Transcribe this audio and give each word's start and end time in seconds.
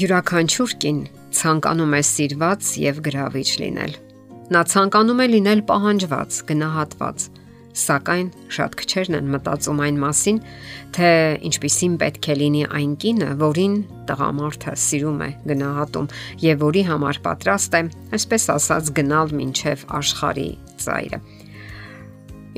Յուրաքանչյուր 0.00 0.72
կին 0.80 1.00
ցանկանում 1.36 1.94
է 1.98 1.98
սիրված 2.08 2.68
եւ 2.80 3.00
գրավիչ 3.04 3.48
լինել։ 3.60 3.90
Նա 4.54 4.62
ցանկանում 4.70 5.18
է 5.20 5.26
լինել 5.32 5.60
պահանջված, 5.68 6.38
գնահատված, 6.50 7.24
սակայն 7.80 8.30
շատ 8.56 8.78
քչերն 8.80 9.18
են 9.18 9.28
մտածում 9.34 9.82
այն 9.86 9.98
մասին, 10.04 10.40
թե 10.96 11.10
ինչպիսին 11.50 11.98
պետք 12.00 12.30
է 12.32 12.38
լինի 12.40 12.64
այն 12.80 12.96
կինը, 13.04 13.28
որին 13.44 13.76
տղամարդը 14.08 14.74
սիրում 14.86 15.20
է, 15.20 15.30
գնահատում 15.52 16.10
եւ 16.46 16.64
որի 16.64 16.86
համար 16.94 17.22
պատրաստ 17.28 17.76
է, 17.76 17.84
այսպես 18.16 18.50
ասած, 18.56 18.90
գնալ 18.96 19.36
մինչև 19.36 19.86
աշխարհի 20.00 20.50
ծայրը։ 20.80 21.22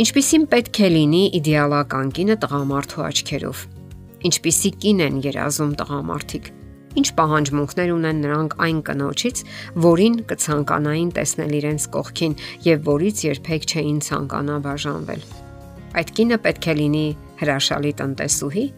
Ինչպիսին 0.06 0.48
պետք 0.54 0.84
է 0.86 0.94
լինի 0.94 1.26
իդեալական 1.42 2.16
կինը 2.22 2.40
տղամարդու 2.46 3.06
աչքերով։ 3.10 3.68
Ինչպիսի 4.30 4.76
կին 4.78 5.08
են 5.10 5.22
երազում 5.26 5.78
տղամարդիկ 5.82 6.52
Ինչ 6.98 7.06
պահանջմունքներ 7.18 7.92
ունեն 7.96 8.20
նրանք 8.26 8.56
այն 8.66 8.82
կնոջից, 8.88 9.44
որին 9.86 10.18
կցանկանային 10.32 11.14
տեսնել 11.16 11.56
իրենց 11.62 11.88
կողքին 11.96 12.36
եւ 12.68 12.84
որից 12.90 13.24
երբեք 13.28 13.66
չէին 13.72 14.04
ցանկանա 14.08 14.58
բաժանվել։ 14.66 15.24
Այդ 15.92 16.14
կինը 16.18 16.38
պետք 16.46 16.68
է 16.72 16.76
լինի 16.82 17.08
հրաշալի 17.42 17.96
տնտեսուհի, 18.02 18.68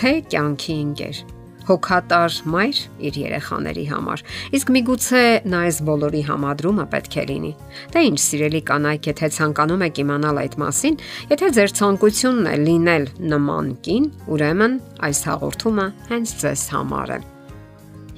թե 0.00 0.14
կյանքի 0.30 0.80
ընկեր 0.86 1.22
հոգատար 1.70 2.36
մայր 2.50 2.78
իր 3.06 3.18
երեխաների 3.20 3.84
համար։ 3.90 4.22
Իսկ 4.58 4.72
միգուցե 4.74 5.22
նա 5.52 5.62
այս 5.68 5.80
բոլորի 5.86 6.22
համադրումը 6.30 6.86
պետք 6.94 7.16
է 7.20 7.24
լինի։ 7.30 7.52
Դե 7.94 8.04
ինչ, 8.10 8.18
սիրելի 8.26 8.62
կանայք, 8.70 9.10
եթե 9.12 9.30
ցանկանում 9.38 9.84
եք 9.86 10.00
իմանալ 10.04 10.40
այդ 10.44 10.56
մասին, 10.64 11.00
եթե 11.34 11.50
ձեր 11.58 11.74
ցանկությունն 11.80 12.48
է 12.50 12.56
լինել 12.66 13.10
նման 13.34 13.74
կին, 13.86 14.08
ուրեմն 14.34 14.80
այս 15.10 15.26
հաղորդումը 15.30 15.90
հենց 16.10 16.40
ձեզ 16.44 16.64
համար 16.74 17.14
է։ 17.18 17.20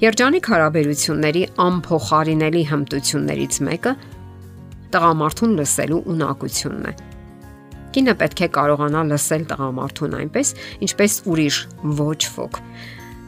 Երջանիկ 0.01 0.47
հարաբերությունների 0.49 1.41
անփոխարինելի 1.61 2.61
հմտություններից 2.71 3.57
մեկը 3.67 3.91
տղամարդուն 4.95 5.53
լսելու 5.59 5.99
ունակությունն 6.13 6.87
է։ 6.89 6.93
Կինը 7.93 8.15
պետք 8.23 8.41
է 8.41 8.47
կարողանա 8.57 9.03
լսել 9.11 9.45
տղամարդուն 9.51 10.15
այնպես, 10.17 10.51
ինչպես 10.87 11.17
ուրիշ 11.29 11.59
ոչ 12.01 12.21
ոք։ 12.39 12.59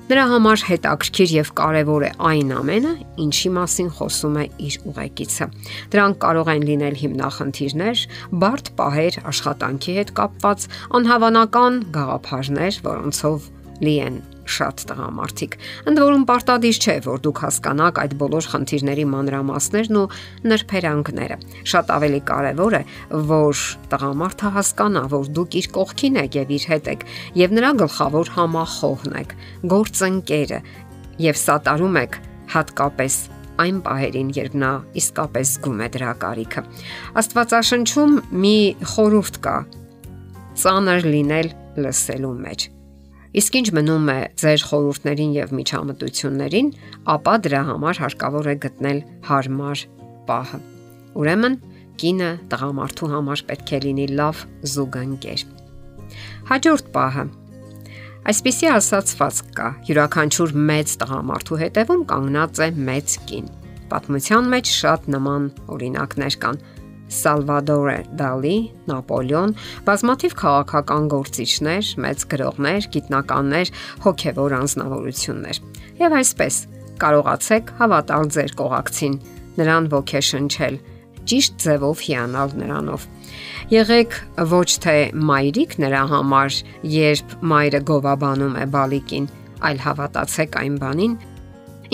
Նրա 0.05 0.23
համար 0.29 0.63
հետաքրքիր 0.69 1.31
եւ 1.35 1.51
կարեւոր 1.57 2.03
է 2.05 2.09
այն 2.29 2.51
ամենը, 2.57 2.93
ինչի 3.25 3.49
մասին 3.55 3.87
խոսում 3.97 4.35
է 4.37 4.45
իր 4.65 4.75
ուղեկիցը։ 4.89 5.47
Դրանք 5.95 6.19
կարող 6.25 6.51
են 6.53 6.65
լինել 6.69 6.97
հիմնախնդիրներ, 7.01 8.03
բարդ 8.45 8.71
պահեր 8.77 9.19
աշխատանքի 9.33 9.95
հետ 10.01 10.13
կապված, 10.21 10.67
անհավանական 11.01 11.79
գաղափարներ, 11.97 12.81
որոնցով 12.85 13.49
լի 13.83 13.95
են 14.05 14.23
շատ 14.45 14.83
տղամարդիկ։ 14.89 15.55
Ընդ 15.89 16.01
որում 16.01 16.23
պարտադիր 16.29 16.79
չէ, 16.79 16.95
որ 17.05 17.21
դուք 17.25 17.41
հասկանաք 17.45 17.99
այդ 18.03 18.13
բոլոր 18.21 18.47
խնդիրների 18.51 19.05
մանրամասներն 19.11 19.99
ու 19.99 20.05
նրբերանգները։ 20.51 21.37
Շատ 21.71 21.93
ավելի 21.95 22.21
կարևոր 22.29 22.77
է, 22.79 22.81
որ 23.31 23.63
տղամարդը 23.93 24.51
հասկանա, 24.57 25.03
որ 25.15 25.31
դուք 25.39 25.57
իր 25.61 25.69
կողքին 25.75 26.19
եք 26.25 26.37
եւ 26.39 26.53
իր 26.55 26.67
հետ 26.71 26.91
եք 26.93 27.07
եւ 27.41 27.55
նրա 27.57 27.71
գլխավոր 27.81 28.33
համախոհն 28.35 29.17
եք, 29.25 29.35
գործընկերը 29.73 30.59
եւ 31.25 31.41
սատարում 31.41 31.99
եք 32.05 32.19
հատկապես 32.55 33.17
այն 33.55 33.77
պահերին, 33.85 34.31
երբ 34.35 34.55
նա 34.61 34.71
իսկապես 34.99 35.51
զգում 35.55 35.81
է 35.85 35.89
դրա 35.95 36.11
կարիքը։ 36.25 36.65
Աստվածաշնչում 37.23 38.19
մի 38.43 38.55
խորհուրդ 38.93 39.41
կա՝ 39.47 39.57
ծանր 40.59 41.11
լինել 41.15 41.53
լսելու 41.85 42.37
մեջ 42.45 42.71
Իսկ 43.35 43.55
ինչ 43.59 43.67
մնում 43.75 44.11
է 44.13 44.19
ձեր 44.39 44.65
խորհուրդներին 44.69 45.31
եւ 45.35 45.55
միջամտություններին, 45.59 46.69
ապա 47.15 47.33
դրա 47.45 47.61
համար 47.69 47.99
հարկավոր 48.05 48.47
է 48.47 48.55
գտնել 48.65 48.99
հարմար 49.29 49.81
պահը։ 50.29 50.59
Ուրեմն 51.19 51.57
կինը 51.99 52.29
տղամարդու 52.51 53.09
համար 53.15 53.43
պետք 53.49 53.73
է 53.75 53.79
լինի 53.85 54.07
լավ 54.19 54.45
զուգընկեր։ 54.75 55.43
Հաջորդ 56.51 56.93
պահը 56.95 57.25
Այսպիսի 58.25 58.69
ասացված 58.73 59.39
կա. 59.53 59.67
յուրաքանչյուր 59.85 60.53
մեծ 60.67 60.93
տղամարդու 61.01 61.57
հետևում 61.61 61.99
կանգնած 62.09 62.61
է 62.65 62.67
մեծ 62.87 63.17
կին։ 63.29 63.51
Պատմության 63.91 64.47
մեջ 64.49 64.71
շատ 64.75 65.05
նման 65.13 65.43
օրինակներ 65.75 66.37
կան 66.41 66.57
Սալվադորե 67.13 67.97
Դալի, 68.17 68.55
Նապոլեոն, 68.89 69.51
բազմաթիվ 69.85 70.33
քաղաքական 70.41 71.09
գործիչներ, 71.13 71.91
մեծ 72.01 72.25
գրողներ, 72.31 72.87
գիտնականներ, 72.95 73.71
հոգևոր 74.05 74.55
անznավորություններ։ 74.57 75.59
Եվ 76.01 76.15
այսպես 76.19 76.57
կարողացեք 77.05 77.71
հավատալ 77.79 78.25
ձեր 78.35 78.55
կողակցին, 78.61 79.15
նրան 79.59 79.89
ոգեշնչել, 79.93 80.79
ճիշտ 81.29 81.53
ձևով 81.65 82.03
հիանալ 82.05 82.57
նրանով։ 82.61 83.07
Եղեք 83.73 84.17
ոչ 84.51 84.69
թե 84.85 84.97
մայրիկ 85.29 85.77
նրա 85.85 86.03
համար, 86.11 86.59
երբ 86.95 87.37
մայրը 87.53 87.81
գովաբանում 87.89 88.59
է 88.61 88.67
բալիկին, 88.75 89.31
այլ 89.65 89.81
հավատացեք 89.85 90.59
այն 90.61 90.77
բանին, 90.81 91.17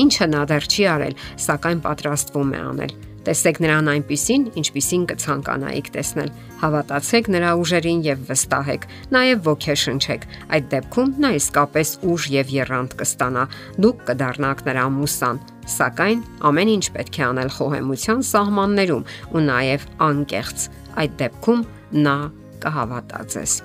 ինչը 0.01 0.27
նա 0.31 0.43
դեռ 0.51 0.67
չի 0.71 0.83
արել, 0.95 1.15
սակայն 1.47 1.79
պատրաստվում 1.87 2.51
է 2.51 2.61
անել 2.71 2.99
Տեսեք 3.21 3.59
նրան 3.61 3.89
այնպիսին, 3.91 4.45
ինչպիսին 4.57 5.03
կցանկանայիք 5.11 5.89
տեսնել։ 5.93 6.29
Հավատացեք 6.61 7.29
նրա 7.35 7.51
ուժերին 7.61 8.01
եւ 8.07 8.23
վստահեք, 8.31 8.87
նաեւ 9.13 9.43
ոգեշնչեք։ 9.45 10.25
Այդ 10.57 10.67
դեպքում 10.73 11.13
նա 11.21 11.31
իսկապես 11.37 11.93
ուժ 12.11 12.27
եւ 12.33 12.53
երանգ 12.57 12.95
կստանա։ 13.01 13.45
Դուք 13.85 14.05
կդառնաք 14.09 14.63
նրա 14.71 14.85
մուսան, 14.97 15.41
սակայն 15.77 16.23
ամեն 16.49 16.75
ինչ 16.81 16.85
պետք 16.97 17.19
է 17.21 17.25
անել 17.29 17.51
խոհեմության 17.61 18.23
սահմաններում 18.31 19.09
ու 19.37 19.43
նաեւ 19.51 19.89
անկեղծ։ 20.09 20.69
Այդ 21.01 21.19
դեպքում 21.21 21.67
նա 22.09 22.17
կհավատա 22.65 23.27
ձեզ։ 23.35 23.61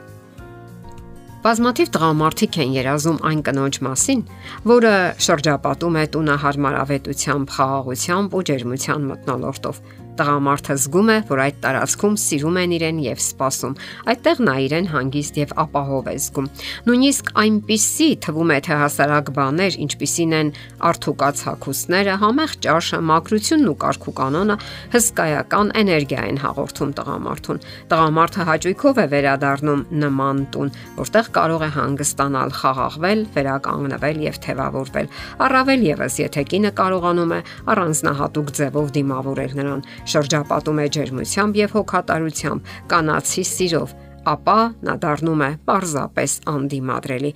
Բազմաթիվ 1.46 1.90
տղամարդիկ 1.94 2.56
են 2.64 2.72
երազում 2.74 3.18
այն 3.28 3.42
կնոջ 3.46 3.76
մասին, 3.86 4.22
որը 4.66 4.94
շրջապատում 5.26 5.98
է 6.00 6.02
տունը 6.16 6.34
հարմարավետությամբ, 6.42 7.52
խաղաղությամբ 7.54 8.34
ու 8.34 8.42
ջերմության 8.50 9.06
մտնոլորտով 9.12 9.78
Տղամարդը 10.16 10.74
զգում 10.80 11.10
է, 11.12 11.16
որ 11.28 11.40
այդ 11.46 11.56
տարածքում 11.66 12.14
սիրում 12.22 12.56
են 12.62 12.74
իրեն 12.76 13.00
եւ 13.04 13.20
սպասում։ 13.20 13.74
Այդտեղ 14.12 14.38
նա 14.46 14.54
իրեն 14.66 14.86
հանգիստ 14.92 15.40
եւ 15.42 15.50
ապահով 15.66 16.06
է 16.06 16.14
զգում։ 16.26 16.46
Նույնիսկ 16.86 17.30
այնպիսի 17.42 18.08
թվում 18.26 18.52
է 18.56 18.58
թե 18.66 18.78
հասարակ 18.80 19.30
բաներ, 19.36 19.76
ինչպիսին 19.86 20.32
են 20.36 20.52
արթուկած 20.88 21.42
հակուսները, 21.46 22.14
համեղ 22.22 22.54
ճաշը, 22.66 23.00
մակրությունն 23.10 23.70
ու 23.70 23.76
կարգուկանոնը 23.84 24.56
հսկայական 24.96 25.72
էներգիա 25.82 26.22
են 26.26 26.40
հաղորդում 26.46 26.94
տղամարդուն։ 26.96 27.62
Տղամարդը 27.92 28.46
հաճույքով 28.50 28.96
է 28.96 29.06
վերադառնում 29.16 29.84
նման 30.06 30.42
տուն, 30.56 30.72
որտեղ 30.96 31.30
կարող 31.36 31.66
է 31.66 31.70
հանգստանալ, 31.76 32.54
խաղաղվել, 32.56 33.20
վերականգնվել 33.36 34.22
եւ 34.26 34.40
թևավորվել։ 34.46 35.10
Առավել 35.46 35.86
եւս, 35.86 36.18
եթե 36.24 36.44
կինը 36.50 36.72
կարողանում 36.80 37.34
է 37.36 37.40
առանձնահատուկ 37.76 38.52
ձևով 38.56 38.90
դիմավորել 38.96 39.56
նրան, 39.60 39.84
շրջապատում 40.12 40.80
է 40.82 40.86
ջերմությամբ 40.96 41.58
եւ 41.60 41.74
հոգատարությամբ, 41.76 42.70
կանացի 42.92 43.44
սիրով, 43.50 43.94
ապա 44.32 44.58
նա 44.86 44.94
դառնում 45.02 45.42
է 45.46 45.50
պարզապես 45.66 46.32
անդիմադրելի։ 46.52 47.32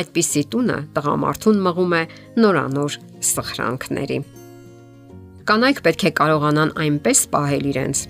Այդպիսի 0.00 0.42
տունը 0.54 0.78
տղամարդուն 0.96 1.60
մղում 1.66 1.94
է 1.98 2.02
նորանոր 2.40 2.96
սխրանքների։ 3.30 4.18
Կանայք 5.50 5.80
պետք 5.86 6.04
է 6.06 6.12
կարողանան 6.20 6.72
այնպես 6.84 7.22
պահել 7.34 7.64
իրենց, 7.70 8.02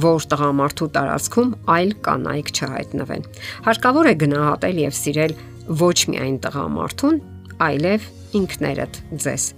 որ 0.00 0.26
տղամարդու 0.32 0.88
տարածքում 0.96 1.50
այլ 1.74 1.92
կանայք 2.06 2.50
չհայտնվեն։ 2.56 3.26
Հարկավոր 3.66 4.08
է 4.10 4.14
գնահատել 4.22 4.80
եւ 4.80 4.96
սիրել 5.00 5.34
ոչ 5.80 5.96
միայն 6.14 6.36
տղամարդուն, 6.46 7.18
այլև 7.66 8.06
ինքներդ 8.40 9.02
ձեզ 9.24 9.50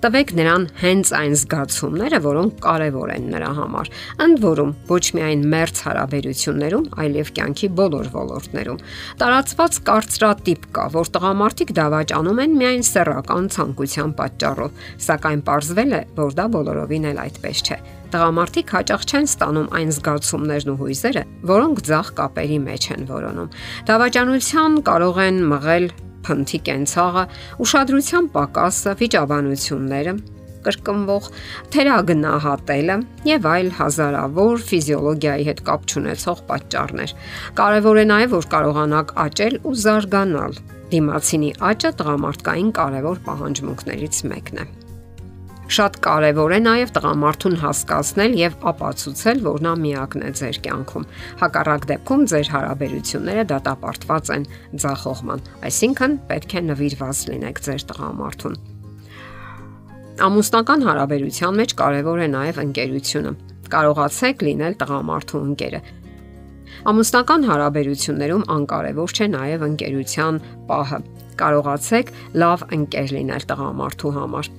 Տվեք 0.00 0.32
նրան 0.36 0.64
հենց 0.80 1.10
այն 1.16 1.34
զգացումները, 1.40 2.18
որոնք 2.24 2.56
կարևոր 2.64 3.12
են 3.14 3.28
նրա 3.34 3.50
համար։ 3.58 3.90
Ընդ 4.24 4.42
որում, 4.44 4.72
ոչ 4.90 5.04
միայն 5.16 5.44
մերց 5.52 5.82
հարաբերություններում, 5.86 6.88
այլև 7.04 7.30
կյանքի 7.36 7.70
բոլոր 7.80 8.10
ոլորտներում։ 8.16 8.82
Տարածված 9.20 9.78
կարծրատիպ 9.90 10.66
կա, 10.76 10.84
որ 10.96 11.12
տղամարդիկ 11.16 11.72
դավաճանում 11.80 12.42
են 12.44 12.58
միայն 12.60 12.84
սեռական 12.90 13.48
ցանկության 13.56 14.12
պատճառով, 14.20 14.84
սակայն 15.08 15.42
ողջվել 15.50 15.96
է, 16.00 16.02
որ 16.20 16.36
դա 16.40 16.46
բոլորովին 16.56 17.08
էլ 17.10 17.24
այդպես 17.28 17.64
չէ 17.66 17.80
տղամարդիկ 18.10 18.72
հաճախ 18.74 19.02
չեն 19.06 19.26
ստանում 19.30 19.68
այն 19.78 19.90
զգացումներն 19.94 20.70
ու 20.72 20.78
հույզերը, 20.80 21.22
որոնք 21.46 21.82
ցախ 21.86 22.08
կապերի 22.18 22.58
մեջ 22.66 22.86
են 22.96 23.04
որոնում։ 23.06 23.52
Դավաճանության 23.86 24.78
կարող 24.90 25.20
են 25.30 25.38
մղել 25.52 25.86
փնթի 26.26 26.60
կենցաղը, 26.70 27.24
ուշադրության 27.64 28.28
պակասը, 28.34 28.94
վիճաբանությունները, 29.00 30.14
կրկնվող 30.64 31.28
թերագնահատելը 31.74 32.96
եւ 33.30 33.46
այլ 33.54 33.70
հազարավոր 33.78 34.66
ֆիզիոլոգիայի 34.70 35.46
հետ 35.48 35.62
կապ 35.70 35.86
չունեցող 35.88 36.42
պատճառներ։ 36.50 37.14
Կարևոր 37.60 38.02
է 38.02 38.04
նաեւ 38.10 38.36
որ 38.36 38.50
կարողանաք 38.56 39.16
աճել 39.24 39.58
ու 39.64 39.74
զարգանալ 39.86 40.60
Դիմացինի 40.90 41.50
աճը 41.70 41.94
տղամարդկային 42.00 42.70
կարևոր 42.80 43.24
պահանջմունքներից 43.30 44.22
մեկն 44.34 44.64
է։ 44.64 44.70
Շատ 45.70 45.96
կարևոր 46.02 46.52
է 46.56 46.58
նաև 46.64 46.92
տղամարդուն 46.96 47.56
հասկացնել 47.60 48.32
եւ 48.40 48.54
ապացուցել, 48.70 49.42
որ 49.44 49.60
նա 49.66 49.74
միակն 49.84 50.24
է 50.26 50.30
ձեր 50.40 50.56
կյանքում։ 50.64 51.04
Հակառակ 51.42 51.84
դեպքում 51.90 52.24
ձեր 52.32 52.50
հարաբերությունները 52.54 53.44
դատապարտված 53.52 54.32
են 54.34 54.46
ձախողման, 54.82 55.44
այսինքն 55.70 56.16
պետք 56.30 56.56
է 56.58 56.62
նվիրված 56.70 57.22
լինեք 57.30 57.62
ձեր 57.68 57.84
տղամարդուն։ 57.92 58.58
Ամուսնական 60.26 60.84
հարաբերության 60.90 61.62
մեջ 61.62 61.76
կարևոր 61.80 62.18
է 62.18 62.28
նաև 62.34 62.60
ընկերությունը։ 62.66 63.32
Կարողացեք 63.70 64.42
լինել 64.50 64.74
տղամարդու 64.82 65.44
ընկերը, 65.50 65.80
Ամուսնական 66.90 67.42
հարաբերություններում 67.44 68.44
անկարևոր 68.54 69.12
չէ 69.12 69.26
նաև 69.34 69.64
ընկերության 69.66 70.38
պահը։ 70.70 71.00
Կարողացեք 71.40 72.12
լավ 72.40 72.64
ընկեր 72.76 73.14
լինել 73.18 73.46
տղամարդու 73.50 74.12
համար։ 74.16 74.50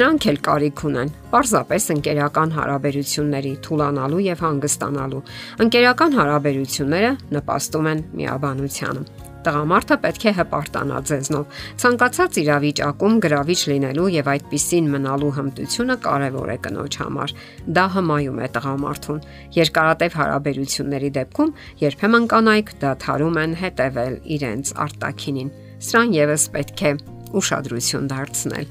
Նրանք 0.00 0.26
էլ 0.30 0.38
կարիք 0.40 0.80
ունեն 0.88 1.10
պարզապես 1.28 1.86
ընկերական 1.92 2.52
հարաբերությունների 2.56 3.50
թուլանալու 3.66 4.20
եւ 4.24 4.44
հանգստանալու։ 4.46 5.18
Ընկերական 5.64 6.16
հարաբերությունները 6.16 7.10
նպաստում 7.36 7.88
են 7.90 8.00
միաբանությանը։ 8.20 9.02
Տղամարդը 9.44 9.98
պետք 10.04 10.24
է 10.24 10.32
հպարտանա 10.38 11.02
ձեզնով։ 11.10 11.60
Ցանկացած 11.84 12.40
իրավիճակում 12.40 13.20
գրավիչ 13.24 13.60
լինելու 13.72 14.08
եւ 14.16 14.32
այդպիսին 14.32 14.90
մնալու 14.96 15.30
հմտությունը 15.36 15.96
կարեւոր 16.08 16.50
է 16.56 16.58
կնոջ 16.64 16.98
համար։ 17.04 17.36
Դա 17.76 17.86
հմայում 18.00 18.40
է 18.40 18.50
տղամարդուն։ 18.56 19.22
Երկարատև 19.60 20.20
հարաբերությունների 20.20 21.14
դեպքում 21.20 21.54
երբեմն 21.84 22.28
կանայք 22.32 22.76
դադարում 22.84 23.40
են 23.44 23.56
հետևել 23.64 24.20
իրենց 24.40 24.76
արտակինին։ 24.88 25.56
Սրան 25.80 26.20
եւս 26.20 26.52
պետք 26.56 26.86
է 26.88 26.94
ուշադրություն 27.36 28.10
դարձնել։ 28.10 28.68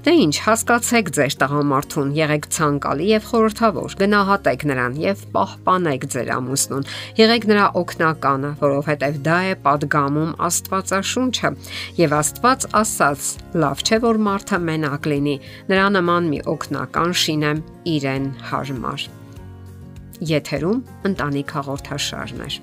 Դե 0.00 0.12
ինչ, 0.16 0.36
հասկացեք 0.46 1.08
ձեր 1.12 1.34
տղամարդուն, 1.42 2.12
եղեք 2.16 2.46
ցանկալի 2.56 3.08
եւ 3.10 3.26
խորհրդավոր, 3.28 3.96
գնահատեք 4.00 4.64
նրան 4.70 4.96
եւ 4.96 5.24
պահպանեք 5.34 6.06
ձեր 6.14 6.30
ամուսնուն։ 6.36 6.86
Եղեք 7.20 7.44
նրա 7.50 7.66
օգնականը, 7.82 8.52
որովհետեւ 8.62 9.20
դա 9.28 9.36
է 9.50 9.58
падգամում 9.68 10.32
Աստվածաշունչը։ 10.48 11.52
Եվ 12.00 12.16
Աստված 12.22 12.66
ասաց. 12.80 13.28
«Լավ 13.60 13.84
չէ 13.84 14.00
որ 14.08 14.24
մարդը 14.24 14.64
մենակ 14.70 15.12
լինի, 15.12 15.36
նրա 15.68 15.86
նման 16.00 16.32
մի 16.32 16.42
օգնական 16.56 17.16
շինեմ 17.20 17.64
իրեն 17.92 18.34
հարմար»։ 18.48 19.08
Եթերում 20.32 20.84
ընտանիք 21.12 21.56
հաղորդաշարներ։ 21.60 22.62